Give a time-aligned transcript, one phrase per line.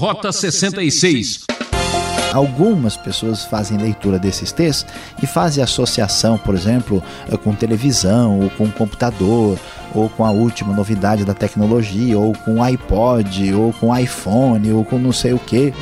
[0.00, 1.44] Rota 66.
[2.32, 4.90] Algumas pessoas fazem leitura desses textos
[5.22, 9.58] e fazem associação, por exemplo, eh, com televisão, ou com computador,
[9.94, 14.98] ou com a última novidade da tecnologia, ou com iPod, ou com iPhone, ou com
[14.98, 15.74] não sei o que.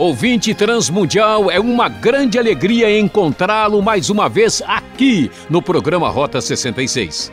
[0.00, 7.30] Ouvinte Transmundial, é uma grande alegria encontrá-lo mais uma vez aqui no programa Rota 66.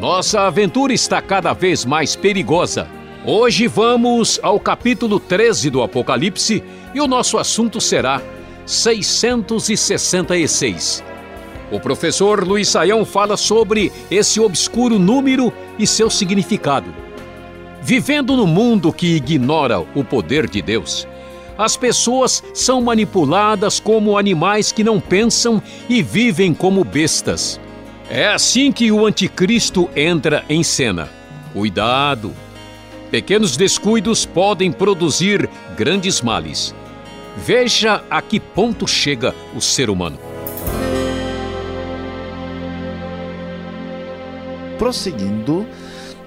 [0.00, 2.86] Nossa aventura está cada vez mais perigosa.
[3.26, 6.62] Hoje vamos ao capítulo 13 do Apocalipse
[6.94, 8.22] e o nosso assunto será
[8.64, 11.02] 666.
[11.72, 16.94] O professor Luiz Saião fala sobre esse obscuro número e seu significado.
[17.82, 21.08] Vivendo no mundo que ignora o poder de Deus,
[21.58, 27.60] as pessoas são manipuladas como animais que não pensam e vivem como bestas.
[28.08, 31.10] É assim que o anticristo entra em cena.
[31.52, 32.32] Cuidado!
[33.10, 36.74] Pequenos descuidos podem produzir grandes males.
[37.36, 40.18] Veja a que ponto chega o ser humano.
[44.78, 45.66] Prosseguindo,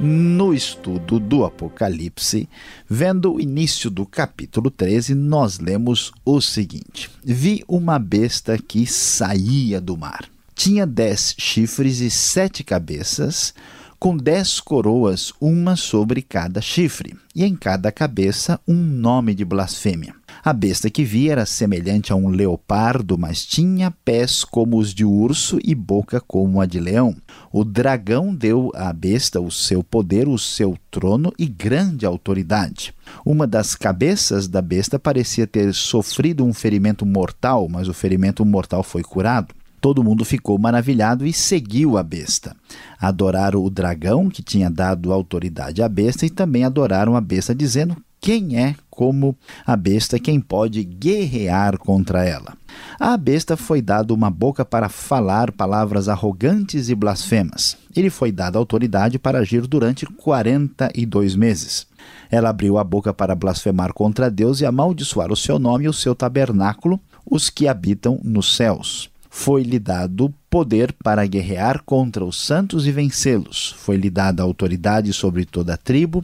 [0.02, 2.49] no estudo do Apocalipse,
[2.89, 9.79] vendo o início do capítulo 13, nós lemos o seguinte: Vi uma besta que saía
[9.79, 10.25] do mar.
[10.55, 13.53] Tinha dez chifres e sete cabeças,
[14.02, 20.16] com dez coroas, uma sobre cada chifre, e em cada cabeça um nome de blasfêmia.
[20.44, 25.05] A besta que vi era semelhante a um leopardo, mas tinha pés como os de
[25.05, 27.16] urso e boca como a de leão.
[27.52, 32.95] O dragão deu à besta o seu poder, o seu trono e grande autoridade.
[33.23, 38.81] Uma das cabeças da besta parecia ter sofrido um ferimento mortal, mas o ferimento mortal
[38.81, 39.53] foi curado.
[39.81, 42.55] Todo mundo ficou maravilhado e seguiu a besta.
[42.99, 47.97] Adoraram o dragão, que tinha dado autoridade à besta, e também adoraram a besta, dizendo:
[48.19, 49.35] Quem é como
[49.66, 52.56] a besta, quem pode guerrear contra ela?
[53.00, 57.75] A besta foi dado uma boca para falar palavras arrogantes e blasfemas.
[57.95, 61.88] Ele foi dado autoridade para agir durante 42 meses.
[62.29, 65.94] Ela abriu a boca para blasfemar contra Deus e amaldiçoar o seu nome e o
[65.94, 72.86] seu tabernáculo, os que habitam nos céus foi-lhe dado poder para guerrear contra os santos
[72.86, 73.74] e vencê-los.
[73.78, 76.24] Foi-lhe dada autoridade sobre toda tribo,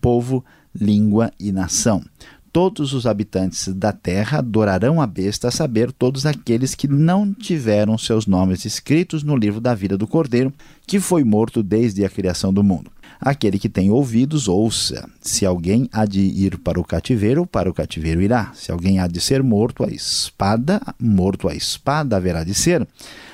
[0.00, 0.42] povo,
[0.74, 2.02] língua e nação.
[2.50, 7.98] Todos os habitantes da terra adorarão a besta, a saber, todos aqueles que não tiveram
[7.98, 10.50] seus nomes escritos no livro da vida do Cordeiro,
[10.86, 12.90] que foi morto desde a criação do mundo.
[13.20, 15.08] Aquele que tem ouvidos, ouça.
[15.20, 18.52] Se alguém há de ir para o cativeiro, para o cativeiro irá.
[18.54, 22.86] Se alguém há de ser morto à espada, morto à espada haverá de ser.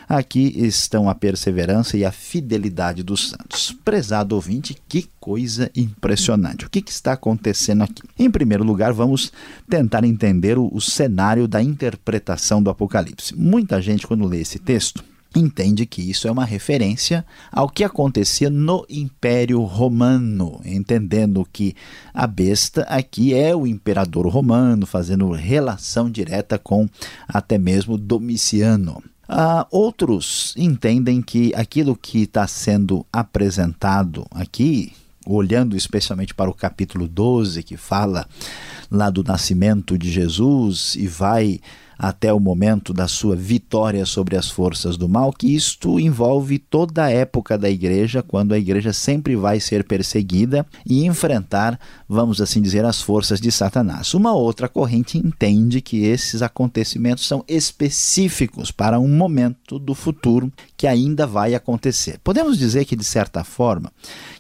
[0.09, 3.75] Aqui estão a perseverança e a fidelidade dos santos.
[3.85, 6.67] Prezado ouvinte, que coisa impressionante.
[6.67, 8.03] O que, que está acontecendo aqui?
[8.19, 9.33] Em primeiro lugar, vamos
[9.69, 13.35] tentar entender o, o cenário da interpretação do Apocalipse.
[13.35, 15.03] Muita gente, quando lê esse texto,
[15.41, 21.75] entende que isso é uma referência ao que acontecia no Império Romano, entendendo que
[22.13, 26.89] a besta aqui é o imperador romano, fazendo relação direta com
[27.29, 29.03] até mesmo Domiciano.
[29.29, 34.93] Uh, outros entendem que aquilo que está sendo apresentado aqui,
[35.25, 38.27] olhando especialmente para o capítulo 12, que fala
[38.91, 41.61] lá do nascimento de Jesus e vai
[41.99, 47.05] até o momento da sua vitória sobre as forças do mal, que isto envolve toda
[47.05, 52.61] a época da igreja, quando a igreja sempre vai ser perseguida e enfrentar, vamos assim
[52.61, 54.15] dizer, as forças de Satanás.
[54.15, 60.87] Uma outra corrente entende que esses acontecimentos são específicos para um momento do futuro que
[60.87, 62.19] ainda vai acontecer.
[62.25, 63.93] Podemos dizer que, de certa forma,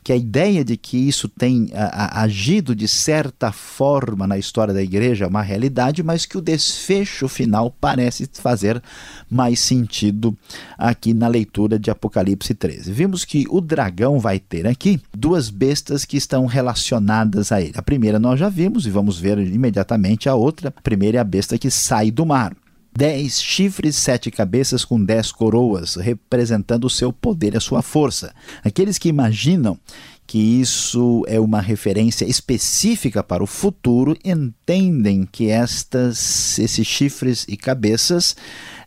[0.02, 4.74] que a ideia de que isso tem a, a, agido de certa forma na história
[4.74, 7.41] da igreja é uma realidade, mas que o desfecho final
[7.80, 8.82] parece fazer
[9.30, 10.36] mais sentido
[10.76, 12.92] aqui na leitura de Apocalipse 13.
[12.92, 17.75] Vimos que o dragão vai ter aqui duas bestas que estão relacionadas a ele.
[17.76, 20.69] A primeira nós já vimos e vamos ver imediatamente a outra.
[20.76, 22.55] A primeira é a besta que sai do mar
[22.94, 28.34] dez chifres, sete cabeças com dez coroas, representando o seu poder e a sua força.
[28.62, 29.78] Aqueles que imaginam
[30.26, 37.56] que isso é uma referência específica para o futuro, entendem que estas, esses chifres e
[37.56, 38.34] cabeças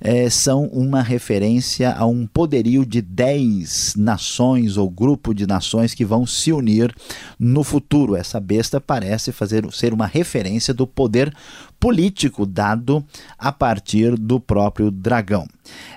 [0.01, 6.05] é, são uma referência a um poderio de dez nações ou grupo de nações que
[6.05, 6.93] vão se unir
[7.37, 8.15] no futuro.
[8.15, 11.33] Essa besta parece fazer ser uma referência do poder
[11.79, 13.05] político dado
[13.37, 15.47] a partir do próprio dragão.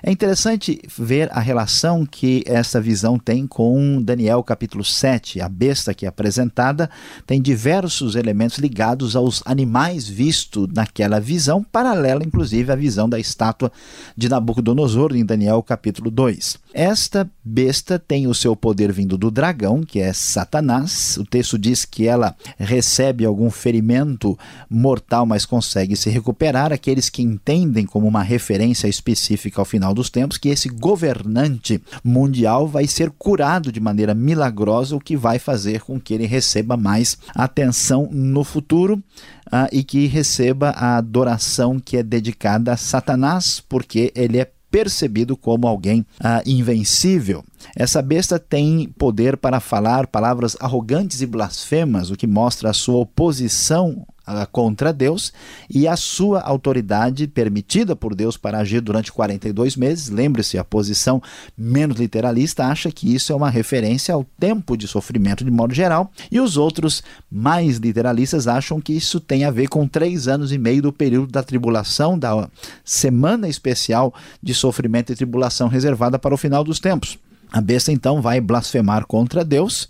[0.01, 5.41] É interessante ver a relação que essa visão tem com Daniel capítulo 7.
[5.41, 6.89] A besta que é apresentada
[7.25, 13.71] tem diversos elementos ligados aos animais vistos naquela visão, paralela inclusive à visão da estátua
[14.17, 16.57] de Nabucodonosor em Daniel capítulo 2.
[16.71, 21.17] Esta besta tem o seu poder vindo do dragão, que é Satanás.
[21.17, 24.37] O texto diz que ela recebe algum ferimento
[24.69, 26.71] mortal, mas consegue se recuperar.
[26.71, 32.67] Aqueles que entendem como uma referência específica ao final dos tempos que esse governante mundial
[32.67, 37.17] vai ser curado de maneira milagrosa, o que vai fazer com que ele receba mais
[37.33, 39.01] atenção no futuro.
[39.47, 45.35] Uh, e que receba a adoração que é dedicada a Satanás, porque ele é percebido
[45.35, 47.43] como alguém ah, invencível.
[47.75, 52.97] Essa besta tem poder para falar palavras arrogantes e blasfemas, o que mostra a sua
[52.97, 54.05] oposição
[54.51, 55.33] contra Deus
[55.69, 60.09] e a sua autoridade permitida por Deus para agir durante 42 meses.
[60.09, 61.21] Lembre-se, a posição
[61.57, 66.11] menos literalista acha que isso é uma referência ao tempo de sofrimento de modo geral,
[66.31, 70.57] e os outros mais literalistas acham que isso tem a ver com três anos e
[70.57, 72.49] meio do período da tribulação, da
[72.83, 77.17] semana especial de sofrimento e tribulação reservada para o final dos tempos.
[77.51, 79.89] A besta então vai blasfemar contra Deus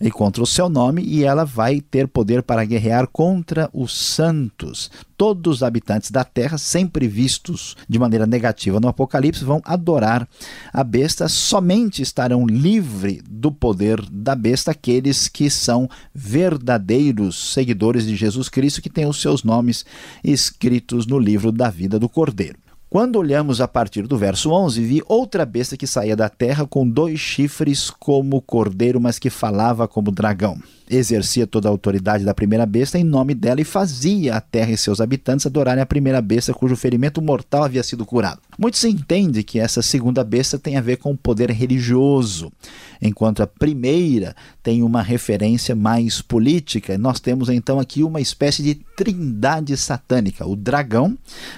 [0.00, 4.90] e contra o seu nome, e ela vai ter poder para guerrear contra os santos.
[5.16, 10.26] Todos os habitantes da terra, sempre vistos de maneira negativa no Apocalipse, vão adorar
[10.72, 11.28] a besta.
[11.28, 18.80] Somente estarão livres do poder da besta aqueles que são verdadeiros seguidores de Jesus Cristo,
[18.80, 19.84] que têm os seus nomes
[20.22, 22.69] escritos no livro da vida do Cordeiro.
[22.90, 26.84] Quando olhamos a partir do verso 11, vi outra besta que saía da terra com
[26.84, 30.60] dois chifres como cordeiro, mas que falava como dragão
[30.90, 34.76] exercia toda a autoridade da primeira besta em nome dela e fazia a terra e
[34.76, 38.40] seus habitantes adorarem a primeira besta cujo ferimento mortal havia sido curado.
[38.58, 42.52] Muitos entendem que essa segunda besta tem a ver com o poder religioso,
[43.00, 46.98] enquanto a primeira tem uma referência mais política.
[46.98, 51.16] Nós temos então aqui uma espécie de trindade satânica: o dragão,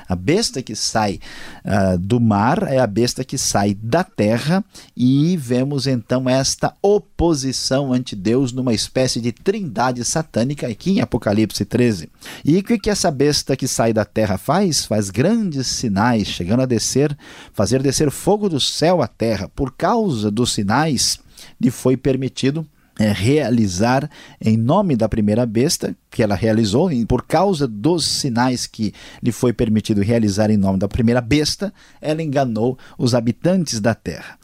[0.08, 1.18] a besta que sai
[1.64, 4.64] uh, do mar, é a besta que sai da terra,
[4.96, 11.64] e vemos então esta oposição ante Deus numa espécie de trindade satânica aqui em Apocalipse
[11.64, 12.10] 13.
[12.44, 14.84] E o que, essa besta que sai da terra faz?
[14.84, 17.16] Faz grandes sinais, chegando a descer,
[17.54, 19.48] fazer descer fogo do céu à terra.
[19.48, 21.18] Por causa dos sinais,
[21.60, 22.66] lhe foi permitido
[22.98, 24.08] realizar
[24.40, 28.92] em nome da primeira besta que ela realizou, e por causa dos sinais que
[29.22, 34.38] lhe foi permitido realizar em nome da primeira besta, ela enganou os habitantes da terra.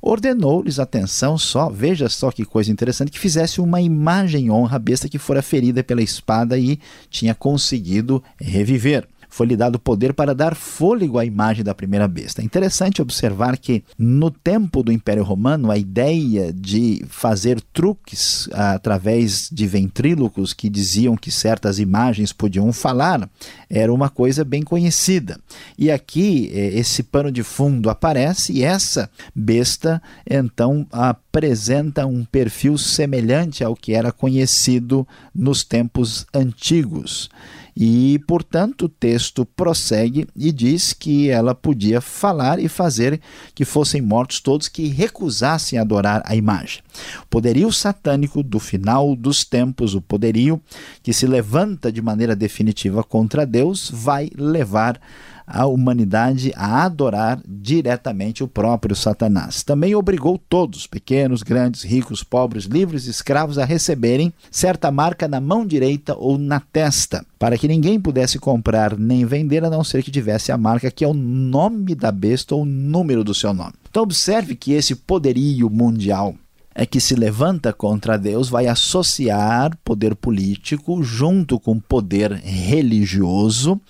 [0.00, 5.08] Ordenou-lhes atenção só, veja só que coisa interessante, que fizesse uma imagem honra à besta
[5.08, 11.18] que fora ferida pela espada e tinha conseguido reviver foi-lhe dado poder para dar fôlego
[11.18, 12.42] à imagem da primeira besta.
[12.42, 19.48] É interessante observar que no tempo do Império Romano, a ideia de fazer truques através
[19.50, 23.26] de ventrílocos que diziam que certas imagens podiam falar
[23.70, 25.40] era uma coisa bem conhecida.
[25.78, 32.76] E aqui eh, esse pano de fundo aparece e essa besta então apresenta um perfil
[32.76, 37.30] semelhante ao que era conhecido nos tempos antigos.
[37.76, 43.20] E, portanto, o texto prossegue e diz que ela podia falar e fazer
[43.54, 46.82] que fossem mortos todos que recusassem adorar a imagem.
[47.22, 50.60] O poderio satânico do final dos tempos, o poderio
[51.02, 55.00] que se levanta de maneira definitiva contra Deus, vai levar
[55.46, 59.62] a humanidade a adorar diretamente o próprio Satanás.
[59.62, 65.66] Também obrigou todos, pequenos, grandes, ricos, pobres, livres, escravos, a receberem certa marca na mão
[65.66, 70.10] direita ou na testa, para que ninguém pudesse comprar nem vender a não ser que
[70.10, 73.74] tivesse a marca que é o nome da besta ou o número do seu nome.
[73.90, 76.34] Então observe que esse poderio mundial
[76.74, 83.80] é que se levanta contra Deus vai associar poder político junto com poder religioso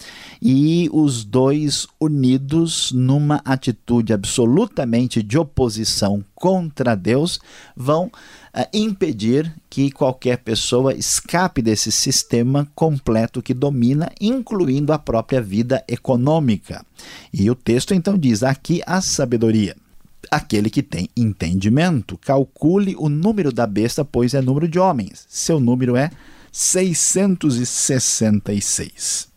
[0.40, 7.38] e os dois unidos numa atitude absolutamente de oposição contra Deus
[7.76, 15.40] vão uh, impedir que qualquer pessoa escape desse sistema completo que domina, incluindo a própria
[15.40, 16.84] vida econômica.
[17.32, 19.76] E o texto então diz: aqui a sabedoria
[20.30, 22.16] aquele que tem entendimento.
[22.18, 25.24] Calcule o número da besta, pois é número de homens.
[25.28, 26.10] Seu número é
[26.50, 29.32] 666.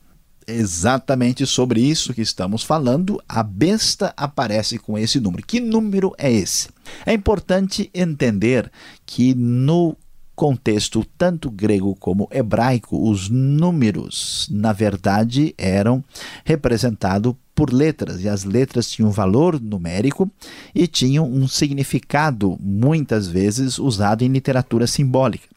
[0.48, 5.46] Exatamente sobre isso que estamos falando, a besta aparece com esse número.
[5.46, 6.70] Que número é esse?
[7.06, 8.72] É importante entender
[9.06, 9.98] que no
[10.36, 16.04] contexto tanto grego como hebraico, os números, na verdade, eram
[16.44, 20.30] representados por letras, e as letras tinham valor numérico
[20.74, 25.48] e tinham um significado, muitas vezes, usado em literatura simbólica.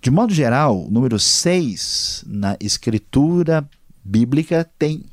[0.00, 3.68] De modo geral, o número 6 na escritura
[4.02, 5.04] bíblica tem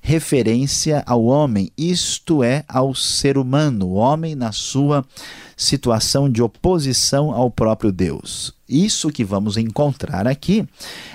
[0.00, 5.04] referência ao homem, isto é, ao ser humano, o homem na sua
[5.56, 8.57] situação de oposição ao próprio Deus.
[8.68, 10.66] Isso que vamos encontrar aqui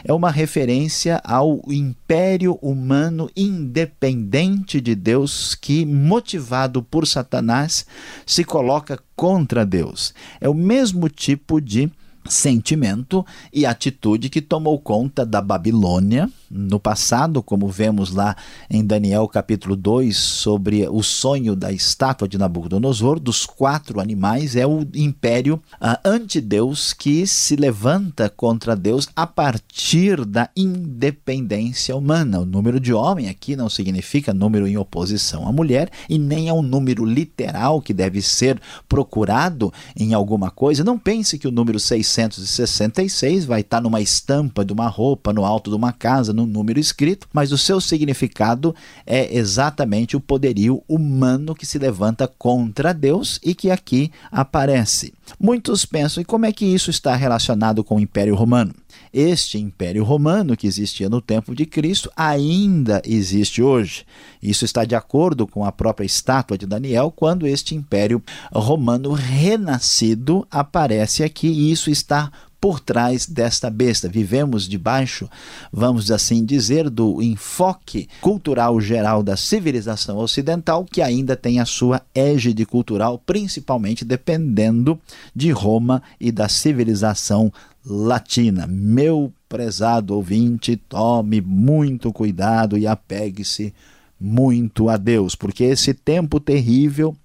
[0.04, 7.86] é uma referência ao império humano independente de Deus que, motivado por Satanás,
[8.26, 10.16] se coloca contra Deus.
[10.42, 11.92] É o mesmo tipo de
[12.28, 18.36] sentimento e atitude que tomou conta da Babilônia no passado, como vemos lá
[18.70, 24.66] em Daniel capítulo 2, sobre o sonho da estátua de Nabucodonosor, dos quatro animais, é
[24.68, 32.40] o império uh, anti-Deus que se levanta contra Deus a partir da independência humana.
[32.40, 36.54] O número de homem aqui não significa número em oposição à mulher e nem é
[36.54, 40.84] um número literal que deve ser procurado em alguma coisa.
[40.84, 41.80] Não pense que o número
[42.14, 46.80] 666 vai estar numa estampa de uma roupa, no alto de uma casa, no número
[46.80, 53.40] escrito, mas o seu significado é exatamente o poderio humano que se levanta contra Deus
[53.44, 55.14] e que aqui aparece.
[55.40, 58.74] Muitos pensam, e como é que isso está relacionado com o Império Romano?
[59.14, 64.06] Este Império Romano que existia no tempo de Cristo ainda existe hoje.
[64.42, 70.48] Isso está de acordo com a própria estátua de Daniel, quando este Império Romano renascido
[70.50, 72.32] aparece aqui, e isso está
[72.64, 74.08] por trás desta besta.
[74.08, 75.30] Vivemos debaixo,
[75.70, 82.02] vamos assim dizer, do enfoque cultural geral da civilização ocidental, que ainda tem a sua
[82.16, 84.98] égide cultural, principalmente dependendo
[85.36, 87.52] de Roma e da civilização
[87.86, 88.66] latina.
[88.68, 93.74] Meu prezado ouvinte, tome muito cuidado e apegue-se
[94.20, 97.16] muito a Deus, porque esse tempo terrível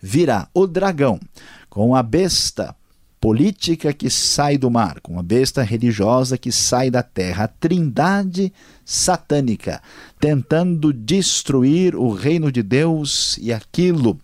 [0.00, 0.48] virá.
[0.54, 1.18] O dragão,
[1.68, 2.74] com a besta
[3.20, 8.52] política que sai do mar, com a besta religiosa que sai da terra, a trindade
[8.84, 9.80] satânica,
[10.20, 14.20] tentando destruir o reino de Deus e aquilo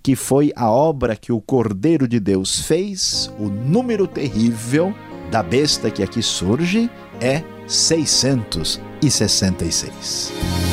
[0.00, 4.94] que foi a obra que o Cordeiro de Deus fez, o número terrível
[5.30, 6.90] da besta que aqui surge
[7.20, 10.63] é 666.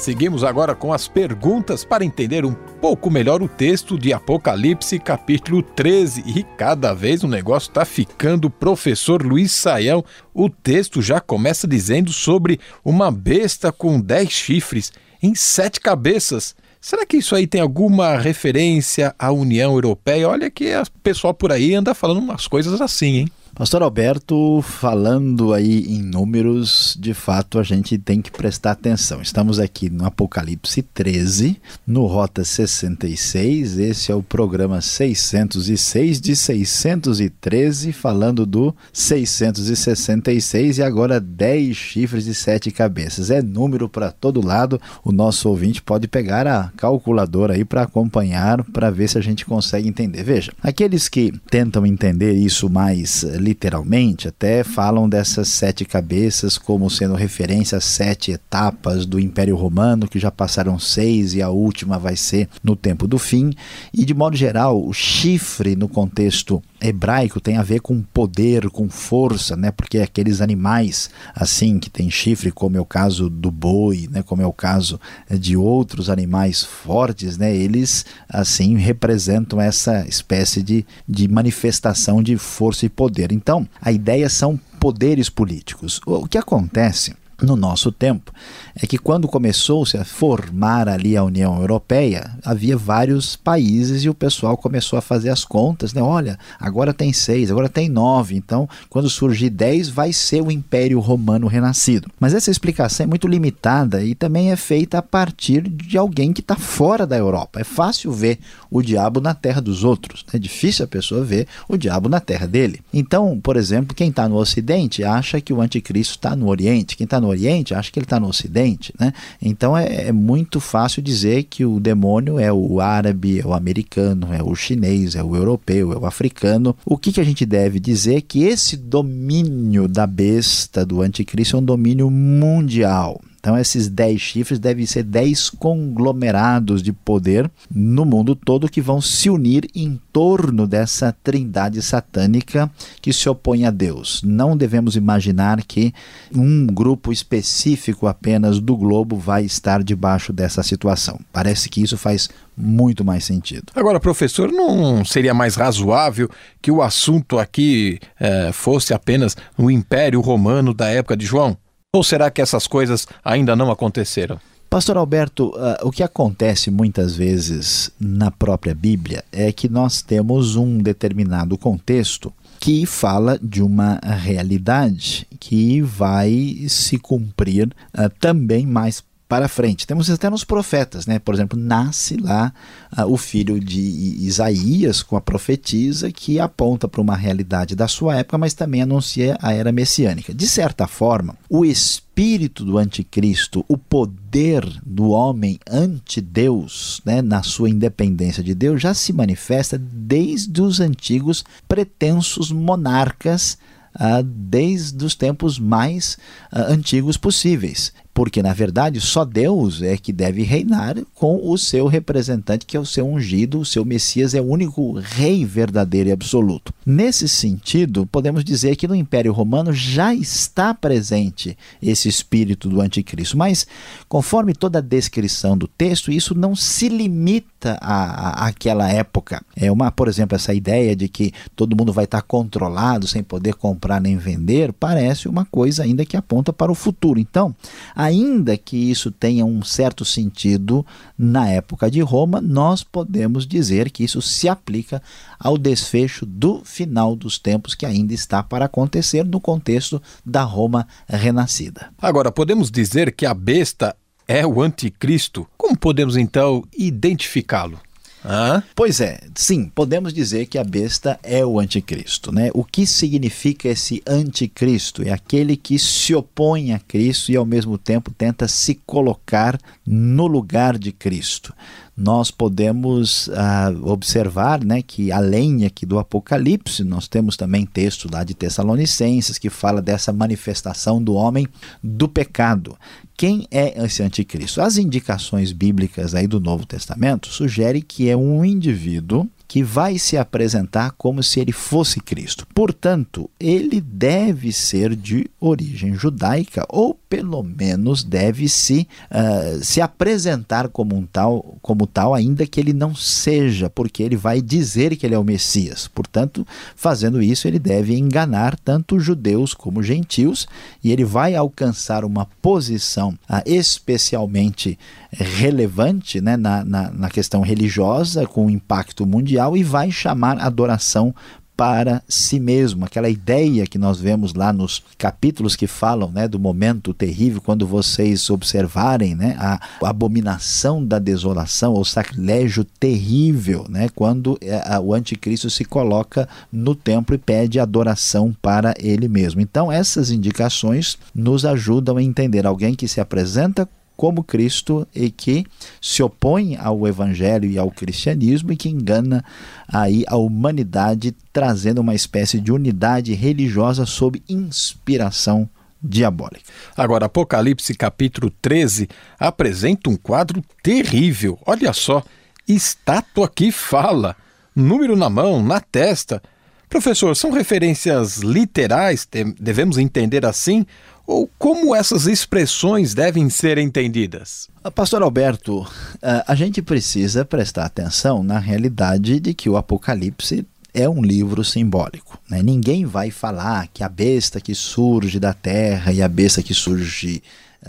[0.08, 5.62] Seguimos agora com as perguntas para entender um pouco melhor o texto de Apocalipse, capítulo
[5.62, 6.24] 13.
[6.26, 8.50] E cada vez o negócio está ficando.
[8.50, 15.36] Professor Luiz Saião, o texto já começa dizendo sobre uma besta com dez chifres em
[15.36, 16.56] sete cabeças.
[16.80, 20.30] Será que isso aí tem alguma referência à União Europeia?
[20.30, 23.32] Olha que o pessoal por aí anda falando umas coisas assim, hein?
[23.58, 29.20] Pastor Alberto, falando aí em números, de fato a gente tem que prestar atenção.
[29.20, 33.80] Estamos aqui no Apocalipse 13, no Rota 66.
[33.80, 42.36] Esse é o programa 606 de 613, falando do 666 e agora 10 chifres e
[42.36, 43.32] 7 cabeças.
[43.32, 44.80] É número para todo lado.
[45.04, 49.48] O nosso ouvinte pode pegar a calculadora aí para acompanhar, para ver se a gente
[49.48, 50.22] consegue entender.
[50.22, 57.16] Veja, aqueles que tentam entender isso mais literalmente, até falam dessas sete cabeças como sendo
[57.16, 62.18] referência às sete etapas do Império Romano, que já passaram seis e a última vai
[62.18, 63.54] ser no tempo do fim.
[63.94, 68.90] E de modo geral, o chifre no contexto hebraico tem a ver com poder, com
[68.90, 69.72] força, né?
[69.72, 74.22] Porque aqueles animais assim que tem chifre, como é o caso do boi, né?
[74.22, 75.00] Como é o caso
[75.30, 77.56] de outros animais fortes, né?
[77.56, 83.32] Eles assim representam essa espécie de, de manifestação de força e poder.
[83.38, 86.02] Então, a ideia são poderes políticos.
[86.06, 88.34] O que acontece no nosso tempo
[88.80, 94.14] é que quando começou-se a formar ali a União Europeia, havia vários países e o
[94.14, 96.02] pessoal começou a fazer as contas, né?
[96.02, 101.00] Olha, agora tem seis, agora tem nove, então quando surgir dez vai ser o Império
[101.00, 102.10] Romano renascido.
[102.20, 106.42] Mas essa explicação é muito limitada e também é feita a partir de alguém que
[106.42, 107.60] está fora da Europa.
[107.60, 111.78] É fácil ver o diabo na terra dos outros, é difícil a pessoa ver o
[111.78, 112.82] diabo na terra dele.
[112.94, 117.06] Então, por exemplo, quem está no Ocidente acha que o anticristo está no Oriente, quem
[117.06, 118.67] está no Oriente acha que ele está no Ocidente
[119.00, 119.14] né?
[119.42, 124.34] Então é, é, muito fácil dizer que o demônio é o árabe, é o americano,
[124.34, 126.76] é o chinês, é o europeu, é o africano.
[126.86, 128.22] O que, que a gente deve dizer?
[128.22, 133.22] Que esse domínio da besta do anticristo é um domínio mundial.
[133.48, 139.00] Então, esses dez chifres devem ser dez conglomerados de poder no mundo todo que vão
[139.00, 142.70] se unir em torno dessa trindade satânica
[143.02, 144.22] que se opõe a Deus.
[144.22, 145.94] Não devemos imaginar que
[146.36, 151.18] um grupo específico apenas do globo vai estar debaixo dessa situação.
[151.32, 153.72] Parece que isso faz muito mais sentido.
[153.74, 156.30] Agora, professor, não seria mais razoável
[156.62, 161.56] que o assunto aqui eh, fosse apenas o Império Romano da época de João?
[161.96, 164.40] Ou será que essas coisas ainda não aconteceram?
[164.70, 170.58] Pastor Alberto, uh, o que acontece muitas vezes na própria Bíblia é que nós temos
[170.58, 177.68] um determinado contexto que fala de uma realidade que vai se cumprir
[177.98, 179.86] uh, também mais para frente.
[179.86, 181.20] Temos até nos profetas, né?
[181.20, 182.54] Por exemplo, nasce lá
[182.98, 188.18] uh, o filho de Isaías com a profetisa que aponta para uma realidade da sua
[188.18, 190.34] época, mas também anuncia a era messiânica.
[190.34, 197.44] De certa forma, o espírito do anticristo, o poder do homem ante Deus, né, na
[197.44, 203.58] sua independência de Deus, já se manifesta desde os antigos pretensos monarcas
[204.00, 206.20] Uh, desde os tempos mais
[206.54, 211.86] uh, antigos possíveis porque na verdade só Deus é que deve reinar com o seu
[211.86, 216.12] representante, que é o seu ungido, o seu Messias é o único rei verdadeiro e
[216.12, 216.74] absoluto.
[216.84, 223.38] Nesse sentido, podemos dizer que no Império Romano já está presente esse espírito do anticristo,
[223.38, 223.68] mas
[224.10, 229.44] conforme toda a descrição do texto, isso não se limita à, àquela época.
[229.56, 233.56] É uma, por exemplo, essa ideia de que todo mundo vai estar controlado sem poder
[233.56, 237.20] comprar nem vender, parece uma coisa ainda que aponta para o futuro.
[237.20, 237.56] Então,
[237.96, 240.86] ainda que isso tenha um certo sentido
[241.18, 245.02] na época de Roma, nós podemos dizer que isso se aplica
[245.40, 250.88] ao desfecho do final dos tempos que ainda está para acontecer no contexto da Roma
[251.08, 251.90] renascida.
[252.02, 253.96] Agora, podemos dizer que a besta
[254.28, 255.48] é o anticristo?
[255.58, 257.80] Como podemos então identificá-lo?
[258.26, 258.62] Hã?
[258.76, 262.32] Pois é, sim, podemos dizer que a besta é o anticristo.
[262.32, 262.50] Né?
[262.54, 265.02] O que significa esse anticristo?
[265.02, 270.28] É aquele que se opõe a Cristo e ao mesmo tempo tenta se colocar no
[270.28, 271.54] lugar de Cristo
[271.98, 278.24] nós podemos ah, observar né, que além aqui do Apocalipse, nós temos também texto lá
[278.24, 281.48] de Tessalonicenses que fala dessa manifestação do homem
[281.82, 282.78] do pecado.
[283.18, 284.62] Quem é esse anticristo?
[284.62, 290.18] As indicações bíblicas aí do Novo Testamento sugerem que é um indivíduo que vai se
[290.18, 292.46] apresentar como se ele fosse Cristo.
[292.54, 300.68] Portanto, ele deve ser de origem judaica, ou pelo menos deve se, uh, se apresentar
[300.68, 305.06] como um tal, como tal, ainda que ele não seja, porque ele vai dizer que
[305.06, 305.88] ele é o Messias.
[305.88, 310.46] Portanto, fazendo isso, ele deve enganar tanto judeus como gentios,
[310.84, 314.78] e ele vai alcançar uma posição uh, especialmente
[315.12, 321.14] relevante né, na, na, na questão religiosa, com impacto mundial, e vai chamar adoração
[321.58, 322.86] para si mesmo.
[322.86, 327.66] Aquela ideia que nós vemos lá nos capítulos que falam né, do momento terrível, quando
[327.66, 335.50] vocês observarem né, a, abominação da desolação, o sacrilégio terrível, né, quando é, o anticristo
[335.50, 339.42] se coloca no templo e pede adoração para ele mesmo.
[339.42, 345.44] Então, essas indicações nos ajudam a entender alguém que se apresenta como Cristo e que
[345.82, 349.26] se opõe ao evangelho e ao cristianismo e que engana
[349.68, 355.50] aí a humanidade trazendo uma espécie de unidade religiosa sob inspiração
[355.82, 356.44] diabólica.
[356.76, 358.88] Agora, Apocalipse capítulo 13
[359.20, 361.40] apresenta um quadro terrível.
[361.46, 362.04] Olha só,
[362.48, 364.16] estátua que fala,
[364.56, 366.22] número na mão, na testa.
[366.70, 369.08] Professor, são referências literais,
[369.40, 370.66] devemos entender assim?
[371.08, 374.50] Ou como essas expressões devem ser entendidas?
[374.62, 375.66] Ah, Pastor Alberto,
[376.04, 381.46] ah, a gente precisa prestar atenção na realidade de que o Apocalipse é um livro
[381.46, 382.20] simbólico.
[382.30, 382.44] Né?
[382.44, 387.24] Ninguém vai falar que a besta que surge da terra e a besta que surge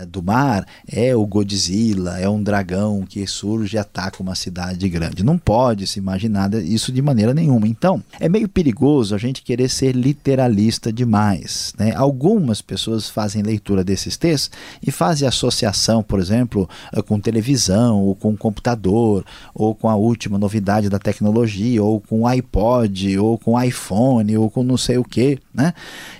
[0.07, 5.23] do mar é o Godzilla, é um dragão que surge e ataca uma cidade grande.
[5.23, 7.67] Não pode se imaginar isso de maneira nenhuma.
[7.67, 11.73] Então, é meio perigoso a gente querer ser literalista demais.
[11.77, 11.93] Né?
[11.95, 14.51] Algumas pessoas fazem leitura desses textos
[14.85, 20.37] e fazem associação, por exemplo, eh, com televisão, ou com computador, ou com a última
[20.37, 25.39] novidade da tecnologia, ou com iPod, ou com iPhone, ou com não sei o que.
[25.53, 25.73] Né?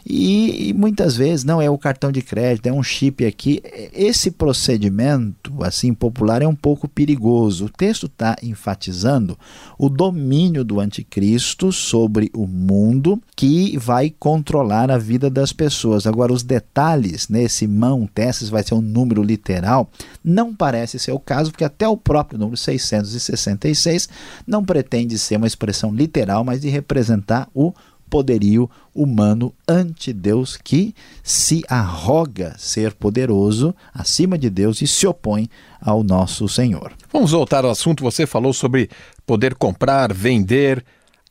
[0.06, 3.59] E, e muitas vezes não é o cartão de crédito, é um chip aqui
[3.94, 7.66] esse procedimento assim popular é um pouco perigoso.
[7.66, 9.38] O texto está enfatizando
[9.78, 16.06] o domínio do anticristo sobre o mundo que vai controlar a vida das pessoas.
[16.06, 19.90] Agora, os detalhes nesse mão testes vai ser um número literal,
[20.24, 24.10] não parece ser o caso, porque até o próprio número 666
[24.46, 27.74] não pretende ser uma expressão literal, mas de representar o
[28.10, 30.94] poderio humano ante Deus que
[31.24, 36.92] se arroga ser poderoso acima de Deus e se opõe ao nosso Senhor.
[37.12, 38.04] Vamos voltar ao assunto.
[38.04, 38.90] Você falou sobre
[39.26, 40.84] poder comprar, vender.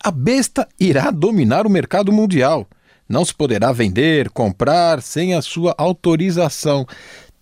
[0.03, 2.67] A besta irá dominar o mercado mundial.
[3.09, 6.87] Não se poderá vender, comprar sem a sua autorização.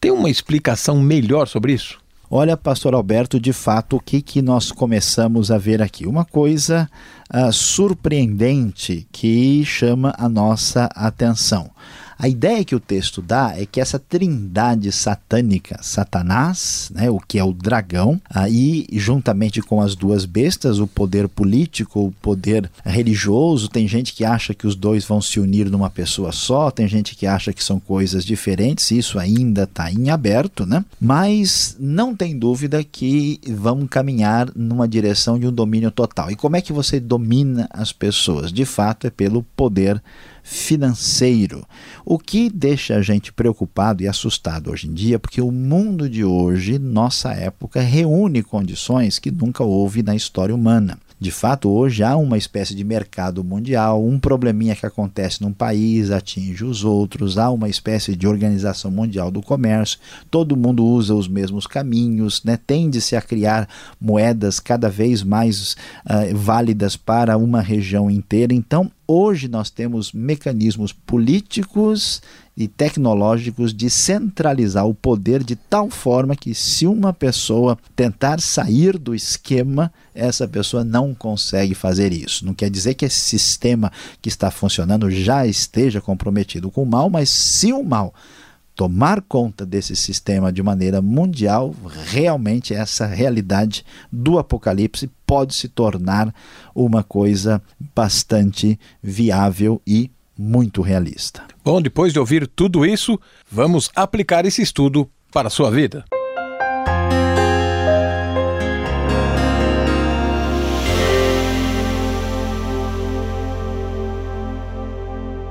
[0.00, 1.98] Tem uma explicação melhor sobre isso?
[2.30, 6.06] Olha, pastor Alberto, de fato, o que, que nós começamos a ver aqui?
[6.06, 6.90] Uma coisa
[7.34, 11.70] uh, surpreendente que chama a nossa atenção.
[12.18, 17.38] A ideia que o texto dá é que essa trindade satânica, Satanás, né, o que
[17.38, 23.68] é o dragão, aí juntamente com as duas bestas, o poder político, o poder religioso,
[23.68, 27.14] tem gente que acha que os dois vão se unir numa pessoa só, tem gente
[27.14, 30.84] que acha que são coisas diferentes, isso ainda está em aberto, né?
[31.00, 36.30] Mas não tem dúvida que vão caminhar numa direção de um domínio total.
[36.30, 38.52] E como é que você domina as pessoas?
[38.52, 40.02] De fato, é pelo poder
[40.46, 41.66] financeiro.
[42.04, 46.24] O que deixa a gente preocupado e assustado hoje em dia, porque o mundo de
[46.24, 50.98] hoje, nossa época, reúne condições que nunca houve na história humana.
[51.18, 56.10] De fato, hoje há uma espécie de mercado mundial, um probleminha que acontece num país
[56.10, 59.98] atinge os outros, há uma espécie de organização mundial do comércio,
[60.30, 62.58] todo mundo usa os mesmos caminhos, né?
[62.66, 63.66] tende-se a criar
[63.98, 65.72] moedas cada vez mais
[66.04, 68.52] uh, válidas para uma região inteira.
[68.52, 72.20] Então, hoje nós temos mecanismos políticos
[72.56, 78.96] e tecnológicos de centralizar o poder de tal forma que, se uma pessoa tentar sair
[78.96, 82.46] do esquema, essa pessoa não consegue fazer isso.
[82.46, 83.92] Não quer dizer que esse sistema
[84.22, 88.14] que está funcionando já esteja comprometido com o mal, mas se o mal
[88.74, 96.32] tomar conta desse sistema de maneira mundial, realmente essa realidade do Apocalipse pode se tornar
[96.74, 97.60] uma coisa
[97.94, 101.42] bastante viável e muito realista.
[101.64, 103.18] Bom, depois de ouvir tudo isso,
[103.50, 106.04] vamos aplicar esse estudo para a sua vida.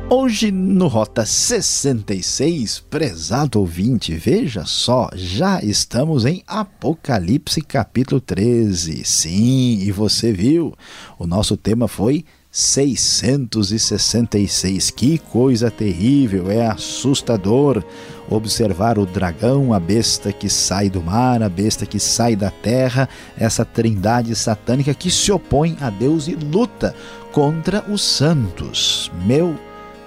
[0.07, 9.03] Hoje no Rota 66, prezado ouvinte, veja só, já estamos em Apocalipse capítulo 13.
[9.03, 10.73] Sim, e você viu,
[11.19, 12.23] o nosso tema foi
[12.55, 14.89] 666.
[14.89, 17.83] Que coisa terrível, é assustador
[18.29, 23.09] observar o dragão, a besta que sai do mar, a besta que sai da terra,
[23.37, 26.95] essa trindade satânica que se opõe a Deus e luta
[27.33, 29.11] contra os santos.
[29.25, 29.53] Meu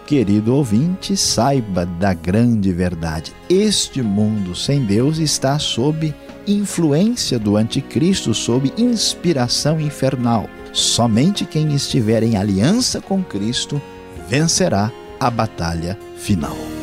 [0.08, 3.30] querido ouvinte, saiba da grande verdade.
[3.46, 6.14] Este mundo sem Deus está sob
[6.46, 10.48] influência do anticristo, sob inspiração infernal.
[10.72, 13.78] Somente quem estiver em aliança com Cristo
[14.26, 14.90] vencerá
[15.20, 16.77] a batalha final.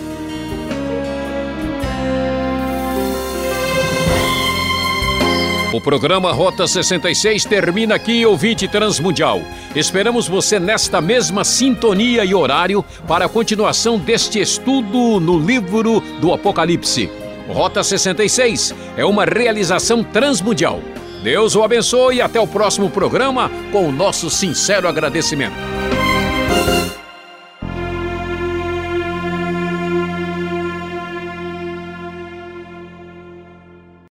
[5.75, 9.41] O programa Rota 66 termina aqui, ouvinte transmundial.
[9.75, 16.31] Esperamos você nesta mesma sintonia e horário para a continuação deste estudo no livro do
[16.31, 17.11] Apocalipse.
[17.49, 20.79] Rota 66 é uma realização transmundial.
[21.21, 25.74] Deus o abençoe e até o próximo programa com o nosso sincero agradecimento.